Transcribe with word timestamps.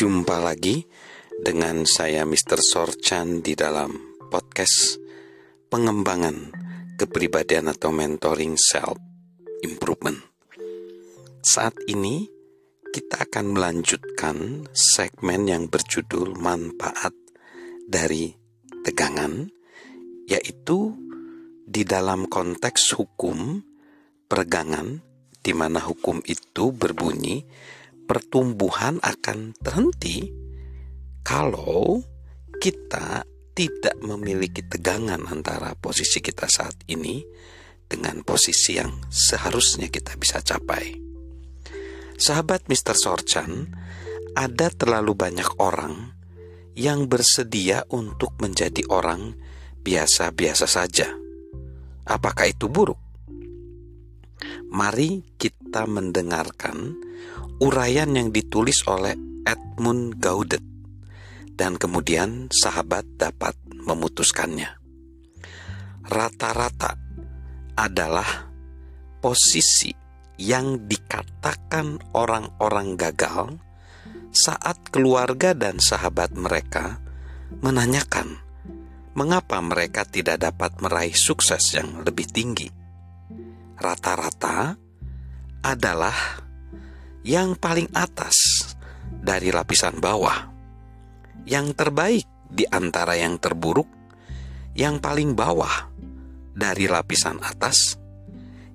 Jumpa 0.00 0.40
lagi 0.40 0.80
dengan 1.44 1.84
saya 1.84 2.24
Mr. 2.24 2.64
Sorchan 2.64 3.44
di 3.44 3.52
dalam 3.52 4.16
podcast 4.32 4.96
pengembangan 5.68 6.56
kepribadian 6.96 7.68
atau 7.68 7.92
mentoring 7.92 8.56
self 8.56 8.96
improvement. 9.60 10.16
Saat 11.44 11.84
ini 11.84 12.24
kita 12.88 13.28
akan 13.28 13.52
melanjutkan 13.52 14.64
segmen 14.72 15.44
yang 15.44 15.68
berjudul 15.68 16.32
manfaat 16.32 17.12
dari 17.84 18.32
tegangan 18.80 19.52
yaitu 20.24 20.96
di 21.68 21.84
dalam 21.84 22.24
konteks 22.24 22.96
hukum 22.96 23.60
peregangan 24.24 25.04
di 25.44 25.52
mana 25.52 25.84
hukum 25.84 26.24
itu 26.24 26.72
berbunyi 26.72 27.44
pertumbuhan 28.10 28.98
akan 28.98 29.54
terhenti 29.62 30.34
kalau 31.22 32.02
kita 32.58 33.22
tidak 33.54 33.94
memiliki 34.02 34.66
tegangan 34.66 35.30
antara 35.30 35.78
posisi 35.78 36.18
kita 36.18 36.50
saat 36.50 36.74
ini 36.90 37.22
dengan 37.86 38.26
posisi 38.26 38.82
yang 38.82 38.90
seharusnya 39.06 39.94
kita 39.94 40.18
bisa 40.18 40.42
capai. 40.42 40.98
Sahabat 42.18 42.66
Mr. 42.66 42.98
Sorchan, 42.98 43.78
ada 44.34 44.74
terlalu 44.74 45.14
banyak 45.14 45.62
orang 45.62 46.10
yang 46.74 47.06
bersedia 47.06 47.86
untuk 47.94 48.34
menjadi 48.42 48.90
orang 48.90 49.38
biasa-biasa 49.86 50.66
saja. 50.66 51.14
Apakah 52.10 52.50
itu 52.50 52.66
buruk? 52.66 52.98
Mari 54.74 55.38
kita 55.38 55.86
mendengarkan 55.86 57.09
uraian 57.60 58.08
yang 58.16 58.32
ditulis 58.32 58.82
oleh 58.88 59.14
Edmund 59.44 60.16
Gaudet 60.16 60.64
dan 61.54 61.76
kemudian 61.76 62.48
sahabat 62.48 63.04
dapat 63.20 63.52
memutuskannya. 63.84 64.80
Rata-rata 66.08 66.96
adalah 67.76 68.48
posisi 69.20 69.92
yang 70.40 70.88
dikatakan 70.88 72.16
orang-orang 72.16 72.96
gagal 72.96 73.60
saat 74.32 74.80
keluarga 74.88 75.52
dan 75.52 75.76
sahabat 75.76 76.32
mereka 76.32 76.96
menanyakan 77.60 78.40
mengapa 79.12 79.60
mereka 79.60 80.08
tidak 80.08 80.40
dapat 80.40 80.80
meraih 80.80 81.12
sukses 81.12 81.76
yang 81.76 82.00
lebih 82.06 82.24
tinggi 82.30 82.80
rata-rata 83.80 84.76
adalah 85.64 86.16
yang 87.26 87.56
paling 87.56 87.88
atas 87.92 88.70
dari 89.20 89.52
lapisan 89.52 90.00
bawah, 90.00 90.48
yang 91.44 91.76
terbaik 91.76 92.24
di 92.48 92.64
antara 92.66 93.16
yang 93.16 93.36
terburuk, 93.36 93.88
yang 94.72 94.98
paling 94.98 95.36
bawah 95.36 95.92
dari 96.56 96.88
lapisan 96.88 97.36
atas, 97.44 98.00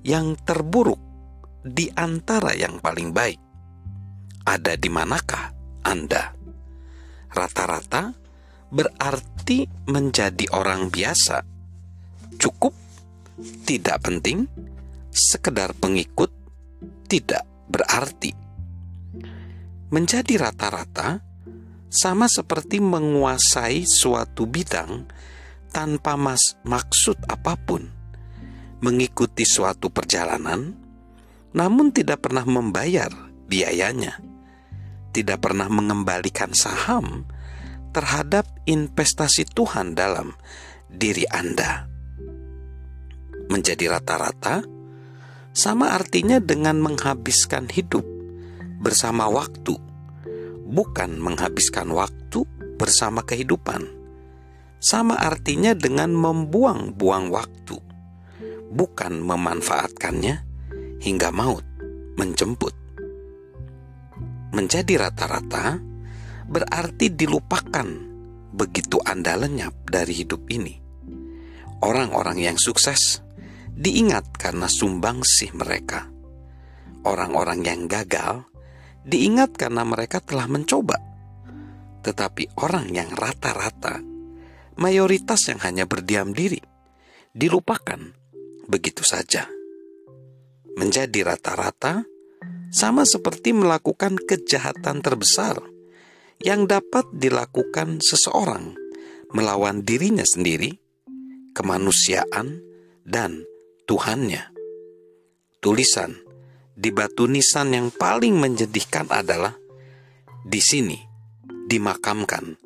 yang 0.05 0.37
terburuk 0.37 1.01
di 1.65 1.89
antara 1.97 2.53
yang 2.53 2.77
paling 2.77 3.09
baik. 3.09 3.41
Ada 4.45 4.77
di 4.77 4.89
manakah 4.93 5.49
Anda? 5.81 6.29
Rata-rata 7.33 8.13
berarti 8.69 9.65
menjadi 9.89 10.45
orang 10.53 10.93
biasa. 10.93 11.41
Cukup, 12.37 12.77
tidak 13.65 14.05
penting, 14.05 14.45
sekedar 15.09 15.73
pengikut 15.73 16.29
tidak 17.09 17.54
berarti. 17.69 18.33
Menjadi 19.93 20.41
rata-rata 20.41 21.21
sama 21.87 22.27
seperti 22.27 22.83
menguasai 22.83 23.87
suatu 23.87 24.49
bidang 24.49 25.07
tanpa 25.71 26.19
mas 26.19 26.59
maksud 26.67 27.15
apa 27.29 27.55
pun. 27.55 27.87
Mengikuti 28.83 29.47
suatu 29.47 29.87
perjalanan 29.89 30.75
namun 31.55 31.95
tidak 31.95 32.27
pernah 32.27 32.43
membayar 32.43 33.07
biayanya. 33.47 34.19
Tidak 35.15 35.39
pernah 35.39 35.71
mengembalikan 35.71 36.51
saham 36.51 37.23
terhadap 37.95 38.43
investasi 38.67 39.47
Tuhan 39.47 39.95
dalam 39.95 40.35
diri 40.91 41.23
Anda. 41.31 41.87
Menjadi 43.47 43.87
rata-rata 43.87 44.74
sama 45.55 45.95
artinya 45.95 46.43
dengan 46.43 46.83
menghabiskan 46.83 47.71
hidup 47.71 48.03
bersama 48.83 49.31
waktu, 49.31 49.79
bukan 50.67 51.15
menghabiskan 51.15 51.95
waktu 51.95 52.43
bersama 52.75 53.23
kehidupan. 53.23 53.87
Sama 54.83 55.15
artinya 55.15 55.71
dengan 55.71 56.11
membuang-buang 56.11 57.31
waktu, 57.31 57.79
bukan 58.67 59.23
memanfaatkannya 59.23 60.35
hingga 60.99 61.31
maut 61.31 61.63
menjemput. 62.19 62.75
Menjadi 64.51 65.07
rata-rata 65.07 65.79
berarti 66.51 67.15
dilupakan 67.15 67.87
begitu 68.51 68.99
Anda 69.07 69.39
lenyap 69.39 69.87
dari 69.87 70.19
hidup 70.19 70.51
ini. 70.51 70.83
Orang-orang 71.79 72.43
yang 72.43 72.59
sukses 72.59 73.24
diingat 73.75 74.39
karena 74.39 74.71
sumbangsih 74.71 75.51
mereka. 75.51 76.07
Orang-orang 77.05 77.61
yang 77.61 77.81
gagal 77.85 78.47
diingat 79.05 79.53
karena 79.53 79.85
mereka 79.85 80.23
telah 80.23 80.49
mencoba. 80.49 80.97
Tetapi 82.01 82.57
orang 82.63 82.89
yang 82.95 83.11
rata-rata, 83.13 84.01
mayoritas 84.79 85.51
yang 85.51 85.61
hanya 85.61 85.85
berdiam 85.85 86.33
diri, 86.33 86.61
dilupakan 87.35 87.99
begitu 88.65 89.05
saja. 89.05 89.45
Menjadi 90.75 91.35
rata-rata 91.35 92.03
sama 92.73 93.05
seperti 93.05 93.53
melakukan 93.55 94.17
kejahatan 94.19 94.99
terbesar 94.99 95.61
yang 96.43 96.67
dapat 96.67 97.07
dilakukan 97.15 98.03
seseorang 98.03 98.75
melawan 99.31 99.83
dirinya 99.83 100.23
sendiri, 100.23 100.75
kemanusiaan, 101.55 102.59
dan 103.07 103.43
Tuhannya. 103.85 104.49
Tulisan 105.61 106.17
di 106.73 106.89
batu 106.89 107.29
nisan 107.29 107.71
yang 107.73 107.87
paling 107.93 108.33
menjadikan 108.33 109.05
adalah 109.13 109.53
di 110.41 110.57
sini 110.57 110.97
dimakamkan 111.69 112.57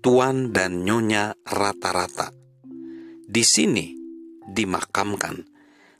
tuan 0.00 0.48
dan 0.56 0.88
nyonya 0.88 1.36
rata-rata. 1.44 2.32
Di 3.28 3.44
sini 3.44 3.92
dimakamkan 4.48 5.44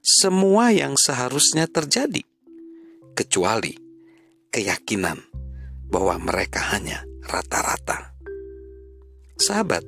semua 0.01 0.73
yang 0.73 0.97
seharusnya 0.97 1.69
terjadi, 1.69 2.25
kecuali 3.13 3.77
keyakinan 4.49 5.21
bahwa 5.93 6.17
mereka 6.17 6.73
hanya 6.73 7.05
rata-rata. 7.21 8.17
Sahabat, 9.37 9.85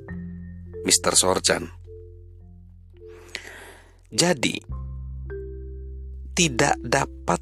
Mr. 0.85 1.17
Sorjan, 1.17 1.80
jadi, 4.11 4.59
tidak 6.35 6.75
dapat 6.83 7.39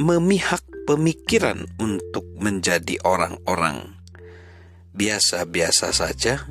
memihak 0.00 0.64
pemikiran 0.88 1.68
untuk 1.76 2.24
menjadi 2.40 2.96
orang-orang 3.04 3.92
biasa-biasa 4.96 5.92
saja 5.92 6.48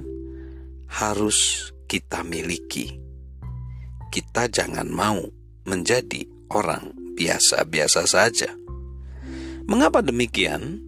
harus 0.94 1.74
kita 1.90 2.22
miliki. 2.22 3.02
Kita 4.14 4.46
jangan 4.46 4.94
mau 4.94 5.26
menjadi 5.66 6.22
orang 6.54 6.94
biasa-biasa 7.18 8.06
saja. 8.06 8.54
Mengapa 9.66 10.06
demikian? 10.06 10.86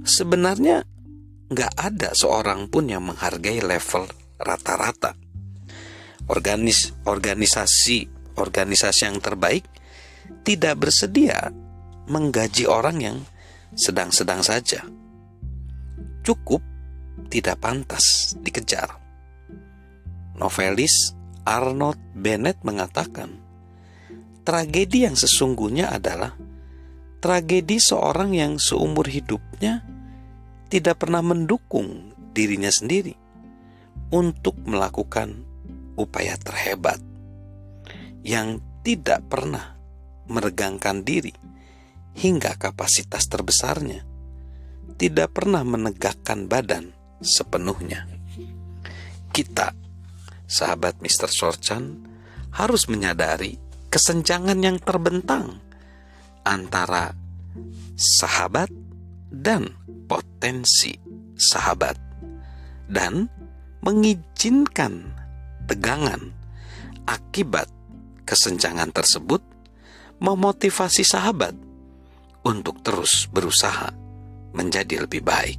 Sebenarnya 0.00 0.88
nggak 1.52 1.74
ada 1.76 2.16
seorang 2.16 2.72
pun 2.72 2.88
yang 2.88 3.04
menghargai 3.04 3.60
level 3.60 4.08
rata-rata 4.40 5.12
organis 6.30 6.94
organisasi 7.02 8.06
organisasi 8.36 9.00
yang 9.08 9.18
terbaik 9.18 9.66
tidak 10.46 10.78
bersedia 10.78 11.50
menggaji 12.10 12.66
orang 12.66 12.98
yang 12.98 13.18
sedang-sedang 13.72 14.42
saja. 14.42 14.84
Cukup 16.22 16.62
tidak 17.32 17.62
pantas 17.62 18.36
dikejar. 18.40 19.00
Novelis 20.38 21.14
Arnold 21.42 21.98
Bennett 22.14 22.62
mengatakan, 22.62 23.38
tragedi 24.46 25.06
yang 25.06 25.18
sesungguhnya 25.18 25.90
adalah 25.90 26.34
tragedi 27.22 27.78
seorang 27.78 28.34
yang 28.34 28.52
seumur 28.58 29.06
hidupnya 29.06 29.82
tidak 30.70 31.04
pernah 31.04 31.20
mendukung 31.20 32.14
dirinya 32.32 32.70
sendiri 32.72 33.14
untuk 34.10 34.56
melakukan 34.64 35.51
upaya 35.98 36.38
terhebat 36.40 36.98
yang 38.22 38.62
tidak 38.86 39.22
pernah 39.28 39.76
meregangkan 40.30 41.02
diri 41.02 41.34
hingga 42.16 42.56
kapasitas 42.56 43.26
terbesarnya 43.28 44.04
tidak 44.96 45.34
pernah 45.34 45.66
menegakkan 45.66 46.46
badan 46.46 46.94
sepenuhnya. 47.22 48.06
Kita, 49.32 49.72
sahabat 50.44 51.00
Mr. 51.00 51.30
Sorchan, 51.32 52.04
harus 52.52 52.86
menyadari 52.86 53.56
kesenjangan 53.88 54.60
yang 54.60 54.76
terbentang 54.76 55.58
antara 56.44 57.16
sahabat 57.96 58.68
dan 59.32 59.72
potensi 60.04 60.92
sahabat 61.38 61.96
dan 62.92 63.26
mengizinkan 63.80 65.21
tegangan 65.66 66.32
akibat 67.06 67.68
kesenjangan 68.22 68.90
tersebut 68.94 69.42
memotivasi 70.22 71.02
sahabat 71.02 71.54
untuk 72.46 72.82
terus 72.86 73.26
berusaha 73.30 73.90
menjadi 74.54 75.02
lebih 75.06 75.22
baik. 75.26 75.58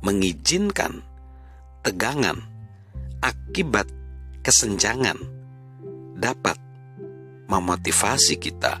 Mengizinkan 0.00 1.04
tegangan 1.84 2.38
akibat 3.20 3.90
kesenjangan 4.40 5.18
dapat 6.16 6.56
memotivasi 7.50 8.38
kita 8.38 8.78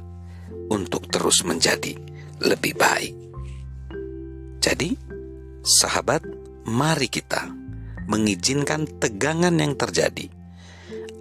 untuk 0.70 1.10
terus 1.10 1.42
menjadi 1.42 1.98
lebih 2.40 2.78
baik. 2.78 3.14
Jadi, 4.60 4.94
sahabat, 5.64 6.22
mari 6.68 7.08
kita 7.10 7.59
mengizinkan 8.10 8.90
tegangan 8.98 9.54
yang 9.54 9.78
terjadi 9.78 10.26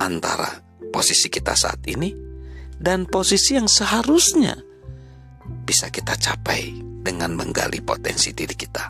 antara 0.02 0.66
posisi 0.90 1.30
kita 1.30 1.54
saat 1.54 1.86
ini 1.86 2.10
dan 2.82 3.06
posisi 3.06 3.54
yang 3.54 3.70
seharusnya 3.70 4.58
bisa 5.70 5.94
kita 5.94 6.18
capai 6.18 6.74
dengan 7.06 7.38
menggali 7.38 7.80
potensi 7.86 8.34
diri 8.34 8.58
kita. 8.58 8.90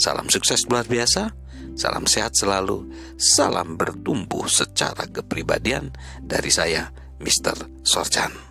Salam 0.00 0.32
sukses 0.32 0.64
luar 0.70 0.88
biasa, 0.88 1.28
salam 1.76 2.08
sehat 2.08 2.32
selalu, 2.32 2.88
salam 3.20 3.76
bertumbuh 3.76 4.48
secara 4.48 5.04
kepribadian 5.10 5.92
dari 6.24 6.48
saya, 6.48 6.88
Mr. 7.20 7.84
Sorjan. 7.84 8.47